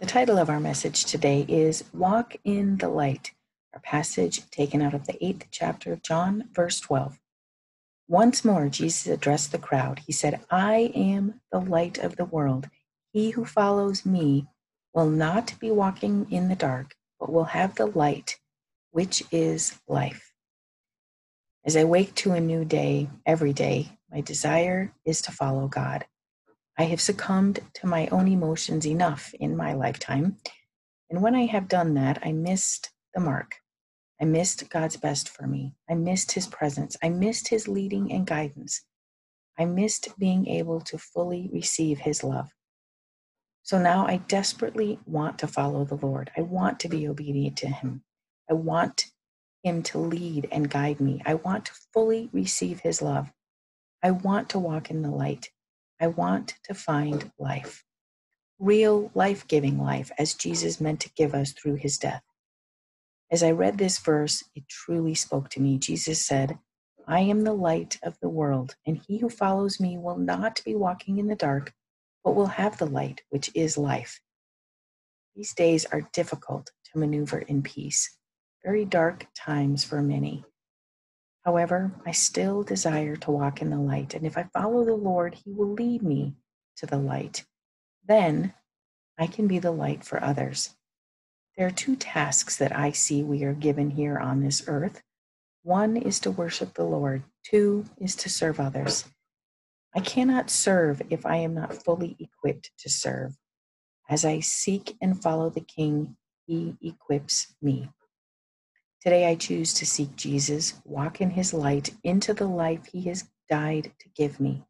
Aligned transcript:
The 0.00 0.06
title 0.06 0.38
of 0.38 0.48
our 0.48 0.60
message 0.60 1.06
today 1.06 1.44
is 1.48 1.82
Walk 1.92 2.36
in 2.44 2.76
the 2.76 2.88
Light, 2.88 3.32
our 3.74 3.80
passage 3.80 4.48
taken 4.48 4.80
out 4.80 4.94
of 4.94 5.08
the 5.08 5.18
eighth 5.24 5.48
chapter 5.50 5.92
of 5.92 6.04
John, 6.04 6.50
verse 6.52 6.78
12. 6.78 7.18
Once 8.06 8.44
more, 8.44 8.68
Jesus 8.68 9.08
addressed 9.08 9.50
the 9.50 9.58
crowd. 9.58 9.98
He 10.06 10.12
said, 10.12 10.38
I 10.52 10.92
am 10.94 11.40
the 11.50 11.58
light 11.58 11.98
of 11.98 12.14
the 12.14 12.24
world. 12.24 12.70
He 13.12 13.30
who 13.30 13.44
follows 13.44 14.06
me 14.06 14.46
will 14.94 15.10
not 15.10 15.58
be 15.58 15.72
walking 15.72 16.30
in 16.30 16.48
the 16.48 16.54
dark, 16.54 16.94
but 17.18 17.32
will 17.32 17.46
have 17.46 17.74
the 17.74 17.86
light, 17.86 18.36
which 18.92 19.24
is 19.32 19.80
life. 19.88 20.32
As 21.64 21.76
I 21.76 21.82
wake 21.82 22.14
to 22.16 22.30
a 22.30 22.40
new 22.40 22.64
day 22.64 23.10
every 23.26 23.52
day, 23.52 23.98
my 24.12 24.20
desire 24.20 24.92
is 25.04 25.20
to 25.22 25.32
follow 25.32 25.66
God. 25.66 26.06
I 26.80 26.84
have 26.84 27.00
succumbed 27.00 27.58
to 27.74 27.88
my 27.88 28.06
own 28.12 28.28
emotions 28.28 28.86
enough 28.86 29.34
in 29.40 29.56
my 29.56 29.72
lifetime. 29.72 30.36
And 31.10 31.20
when 31.22 31.34
I 31.34 31.46
have 31.46 31.66
done 31.66 31.94
that, 31.94 32.20
I 32.24 32.30
missed 32.30 32.90
the 33.14 33.20
mark. 33.20 33.56
I 34.20 34.24
missed 34.26 34.70
God's 34.70 34.96
best 34.96 35.28
for 35.28 35.46
me. 35.48 35.74
I 35.90 35.94
missed 35.94 36.32
His 36.32 36.46
presence. 36.46 36.96
I 37.02 37.08
missed 37.08 37.48
His 37.48 37.66
leading 37.66 38.12
and 38.12 38.24
guidance. 38.24 38.84
I 39.58 39.64
missed 39.64 40.16
being 40.20 40.46
able 40.46 40.80
to 40.82 40.98
fully 40.98 41.50
receive 41.52 41.98
His 41.98 42.22
love. 42.22 42.48
So 43.64 43.78
now 43.78 44.06
I 44.06 44.18
desperately 44.18 45.00
want 45.04 45.40
to 45.40 45.48
follow 45.48 45.84
the 45.84 45.96
Lord. 45.96 46.30
I 46.36 46.42
want 46.42 46.78
to 46.80 46.88
be 46.88 47.08
obedient 47.08 47.56
to 47.58 47.68
Him. 47.68 48.04
I 48.48 48.54
want 48.54 49.06
Him 49.64 49.82
to 49.84 49.98
lead 49.98 50.48
and 50.52 50.70
guide 50.70 51.00
me. 51.00 51.22
I 51.26 51.34
want 51.34 51.64
to 51.66 51.72
fully 51.92 52.30
receive 52.32 52.80
His 52.80 53.02
love. 53.02 53.32
I 54.00 54.12
want 54.12 54.50
to 54.50 54.60
walk 54.60 54.90
in 54.92 55.02
the 55.02 55.10
light. 55.10 55.50
I 56.00 56.06
want 56.06 56.54
to 56.64 56.74
find 56.74 57.30
life, 57.38 57.84
real 58.58 59.10
life 59.14 59.46
giving 59.48 59.78
life, 59.78 60.10
as 60.18 60.34
Jesus 60.34 60.80
meant 60.80 61.00
to 61.00 61.12
give 61.14 61.34
us 61.34 61.52
through 61.52 61.76
his 61.76 61.98
death. 61.98 62.22
As 63.30 63.42
I 63.42 63.50
read 63.50 63.78
this 63.78 63.98
verse, 63.98 64.44
it 64.54 64.68
truly 64.68 65.14
spoke 65.14 65.50
to 65.50 65.60
me. 65.60 65.76
Jesus 65.78 66.24
said, 66.24 66.58
I 67.06 67.20
am 67.20 67.42
the 67.42 67.52
light 67.52 67.98
of 68.02 68.18
the 68.20 68.28
world, 68.28 68.76
and 68.86 69.00
he 69.06 69.18
who 69.18 69.28
follows 69.28 69.80
me 69.80 69.98
will 69.98 70.18
not 70.18 70.62
be 70.64 70.74
walking 70.74 71.18
in 71.18 71.26
the 71.26 71.34
dark, 71.34 71.72
but 72.22 72.34
will 72.34 72.46
have 72.46 72.78
the 72.78 72.86
light, 72.86 73.22
which 73.30 73.50
is 73.54 73.78
life. 73.78 74.20
These 75.34 75.54
days 75.54 75.84
are 75.86 76.08
difficult 76.12 76.70
to 76.92 76.98
maneuver 76.98 77.38
in 77.38 77.62
peace, 77.62 78.16
very 78.64 78.84
dark 78.84 79.26
times 79.34 79.84
for 79.84 80.02
many. 80.02 80.44
However, 81.48 81.92
I 82.04 82.10
still 82.10 82.62
desire 82.62 83.16
to 83.16 83.30
walk 83.30 83.62
in 83.62 83.70
the 83.70 83.78
light, 83.78 84.12
and 84.12 84.26
if 84.26 84.36
I 84.36 84.50
follow 84.52 84.84
the 84.84 84.92
Lord, 84.92 85.34
He 85.34 85.50
will 85.50 85.72
lead 85.72 86.02
me 86.02 86.34
to 86.76 86.84
the 86.84 86.98
light. 86.98 87.46
Then 88.06 88.52
I 89.16 89.28
can 89.28 89.46
be 89.46 89.58
the 89.58 89.70
light 89.70 90.04
for 90.04 90.22
others. 90.22 90.76
There 91.56 91.66
are 91.66 91.70
two 91.70 91.96
tasks 91.96 92.58
that 92.58 92.76
I 92.76 92.92
see 92.92 93.22
we 93.22 93.44
are 93.44 93.54
given 93.54 93.88
here 93.88 94.18
on 94.18 94.42
this 94.42 94.62
earth. 94.66 95.00
One 95.62 95.96
is 95.96 96.20
to 96.20 96.30
worship 96.30 96.74
the 96.74 96.84
Lord, 96.84 97.22
two 97.42 97.86
is 97.96 98.14
to 98.16 98.28
serve 98.28 98.60
others. 98.60 99.06
I 99.96 100.00
cannot 100.00 100.50
serve 100.50 101.00
if 101.08 101.24
I 101.24 101.36
am 101.36 101.54
not 101.54 101.82
fully 101.82 102.14
equipped 102.20 102.72
to 102.80 102.90
serve. 102.90 103.38
As 104.06 104.22
I 104.22 104.40
seek 104.40 104.98
and 105.00 105.22
follow 105.22 105.48
the 105.48 105.62
King, 105.62 106.18
He 106.46 106.76
equips 106.82 107.54
me. 107.62 107.88
Today 109.00 109.28
I 109.28 109.36
choose 109.36 109.72
to 109.74 109.86
seek 109.86 110.16
Jesus, 110.16 110.74
walk 110.84 111.20
in 111.20 111.30
his 111.30 111.54
light 111.54 111.94
into 112.02 112.34
the 112.34 112.48
life 112.48 112.86
he 112.86 113.02
has 113.02 113.28
died 113.48 113.92
to 114.00 114.08
give 114.16 114.40
me. 114.40 114.64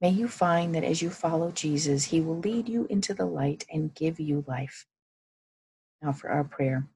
May 0.00 0.10
you 0.10 0.26
find 0.26 0.74
that 0.74 0.82
as 0.82 1.02
you 1.02 1.10
follow 1.10 1.52
Jesus, 1.52 2.04
he 2.04 2.20
will 2.20 2.40
lead 2.40 2.68
you 2.68 2.88
into 2.90 3.14
the 3.14 3.26
light 3.26 3.64
and 3.72 3.94
give 3.94 4.18
you 4.18 4.44
life. 4.48 4.86
Now 6.02 6.12
for 6.12 6.30
our 6.30 6.42
prayer. 6.42 6.88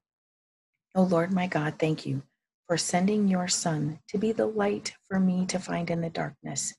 Oh 0.97 1.05
Lord 1.05 1.33
my 1.33 1.47
God, 1.47 1.75
thank 1.79 2.07
you 2.07 2.23
for 2.67 2.77
sending 2.77 3.29
your 3.29 3.47
Son 3.47 4.01
to 4.09 4.19
be 4.19 4.33
the 4.33 4.47
light 4.47 4.95
for 5.09 5.21
me 5.21 5.47
to 5.47 5.61
find 5.61 5.91
in 5.91 6.01
the 6.01 6.11
darkness. 6.11 6.75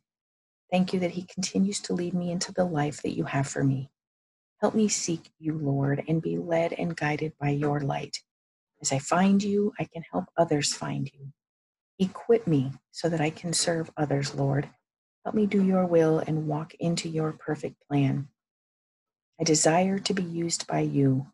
Thank 0.71 0.91
you 0.91 0.99
that 0.99 1.11
he 1.11 1.23
continues 1.23 1.79
to 1.81 1.93
lead 1.93 2.13
me 2.13 2.31
into 2.31 2.51
the 2.51 2.65
life 2.65 3.01
that 3.03 3.15
you 3.15 3.23
have 3.25 3.47
for 3.47 3.63
me. 3.63 3.91
Help 4.59 4.75
me 4.75 4.89
seek 4.89 5.31
you, 5.39 5.57
Lord, 5.57 6.03
and 6.07 6.21
be 6.21 6.37
led 6.37 6.73
and 6.73 6.95
guided 6.95 7.33
by 7.39 7.49
your 7.49 7.79
light. 7.79 8.19
As 8.83 8.91
I 8.91 8.99
find 8.99 9.41
you, 9.41 9.71
I 9.79 9.85
can 9.85 10.03
help 10.11 10.25
others 10.35 10.73
find 10.73 11.09
you. 11.13 11.31
Equip 11.99 12.45
me 12.45 12.73
so 12.91 13.07
that 13.07 13.21
I 13.21 13.29
can 13.29 13.53
serve 13.53 13.89
others, 13.95 14.35
Lord. 14.35 14.67
Help 15.23 15.35
me 15.35 15.45
do 15.45 15.63
your 15.63 15.85
will 15.85 16.19
and 16.19 16.47
walk 16.47 16.73
into 16.81 17.07
your 17.07 17.31
perfect 17.31 17.77
plan. 17.87 18.27
I 19.39 19.45
desire 19.45 19.99
to 19.99 20.13
be 20.13 20.21
used 20.21 20.67
by 20.67 20.81
you. 20.81 21.27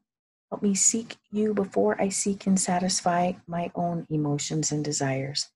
Help 0.52 0.62
me 0.62 0.76
seek 0.76 1.18
you 1.32 1.56
before 1.56 2.00
I 2.00 2.10
seek 2.10 2.46
and 2.46 2.60
satisfy 2.60 3.32
my 3.48 3.72
own 3.74 4.06
emotions 4.12 4.72
and 4.72 4.86
desires. 4.86 5.50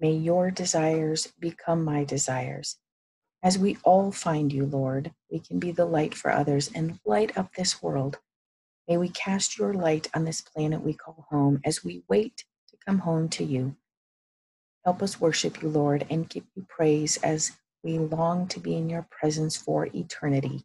May 0.00 0.14
your 0.14 0.50
desires 0.50 1.32
become 1.38 1.84
my 1.84 2.02
desires. 2.02 2.78
As 3.44 3.56
we 3.56 3.78
all 3.84 4.10
find 4.10 4.52
you, 4.52 4.66
Lord, 4.66 5.12
we 5.30 5.38
can 5.38 5.60
be 5.60 5.70
the 5.70 5.86
light 5.86 6.14
for 6.14 6.32
others 6.32 6.68
and 6.74 6.98
light 7.04 7.38
up 7.38 7.54
this 7.54 7.80
world 7.80 8.18
May 8.88 8.96
we 8.96 9.08
cast 9.10 9.58
your 9.58 9.74
light 9.74 10.08
on 10.14 10.24
this 10.24 10.40
planet 10.40 10.82
we 10.82 10.94
call 10.94 11.26
home 11.30 11.60
as 11.64 11.84
we 11.84 12.02
wait 12.08 12.44
to 12.68 12.76
come 12.84 12.98
home 12.98 13.28
to 13.30 13.44
you. 13.44 13.76
Help 14.84 15.02
us 15.02 15.20
worship 15.20 15.62
you, 15.62 15.68
Lord, 15.68 16.04
and 16.10 16.28
give 16.28 16.44
you 16.56 16.66
praise 16.68 17.16
as 17.18 17.52
we 17.84 17.98
long 17.98 18.48
to 18.48 18.58
be 18.58 18.74
in 18.74 18.90
your 18.90 19.06
presence 19.10 19.56
for 19.56 19.86
eternity. 19.94 20.64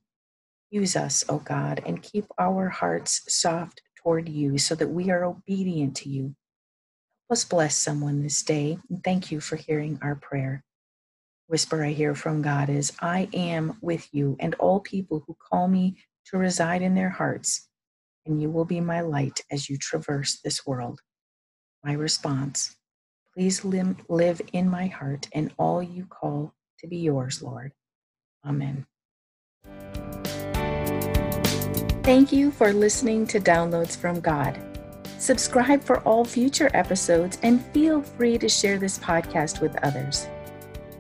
Use 0.72 0.96
us, 0.96 1.24
O 1.30 1.38
God, 1.38 1.82
and 1.86 2.02
keep 2.02 2.26
our 2.40 2.70
hearts 2.70 3.22
soft 3.28 3.82
toward 3.96 4.28
you 4.28 4.58
so 4.58 4.74
that 4.76 4.90
we 4.90 5.12
are 5.12 5.24
obedient 5.24 5.96
to 5.98 6.10
you. 6.10 6.36
Help 7.30 7.38
us 7.38 7.46
bless 7.46 7.76
someone 7.78 8.24
this 8.24 8.42
day, 8.42 8.80
and 8.90 9.04
thank 9.04 9.32
you 9.32 9.40
for 9.40 9.58
hearing 9.58 10.00
our 10.02 10.16
prayer. 10.16 10.64
Whisper 11.48 11.84
I 11.86 11.92
hear 11.92 12.16
from 12.16 12.42
God 12.42 12.70
is 12.70 12.94
I 13.00 13.30
am 13.34 13.78
with 13.82 14.10
you, 14.12 14.36
and 14.40 14.56
all 14.56 14.80
people 14.80 15.24
who 15.28 15.38
call 15.40 15.68
me 15.68 15.98
to 16.26 16.38
reside 16.38 16.82
in 16.82 16.96
their 16.96 17.10
hearts 17.10 17.70
and 18.28 18.42
you 18.42 18.52
will 18.52 18.66
be 18.66 18.82
my 18.82 19.02
light 19.02 19.42
as 19.52 19.70
you 19.70 19.78
traverse 19.78 20.40
this 20.44 20.66
world. 20.68 21.00
My 21.84 21.94
response 21.94 22.78
Please 23.38 23.64
live 23.64 24.42
in 24.54 24.68
my 24.68 24.88
heart 24.88 25.28
and 25.32 25.54
all 25.60 25.84
you 25.84 26.08
call 26.08 26.56
to 26.80 26.88
be 26.88 26.98
yours, 26.98 27.44
Lord. 27.44 27.72
Amen. 28.44 28.88
Thank 32.02 32.32
you 32.32 32.50
for 32.50 32.74
listening 32.74 33.28
to 33.28 33.40
Downloads 33.40 33.96
from 33.96 34.22
God. 34.22 34.60
Subscribe 35.20 35.84
for 35.84 36.00
all 36.00 36.26
future 36.26 36.72
episodes 36.74 37.38
and 37.44 37.64
feel 37.68 38.02
free 38.02 38.40
to 38.40 38.50
share 38.50 38.80
this 38.80 38.98
podcast 38.98 39.62
with 39.62 39.76
others. 39.84 40.28